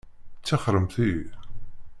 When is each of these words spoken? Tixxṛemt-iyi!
Tixxṛemt-iyi! 0.45 1.25